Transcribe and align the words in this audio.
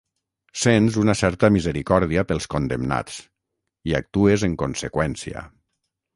Sents 0.59 0.95
una 1.01 1.13
certa 1.19 1.49
misericòrdia 1.57 2.23
pels 2.31 2.49
condemnats 2.55 3.21
i 3.93 3.95
actues 4.01 4.49
en 4.51 4.59
conseqüència. 4.65 5.47